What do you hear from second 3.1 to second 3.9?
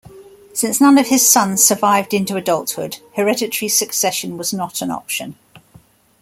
hereditary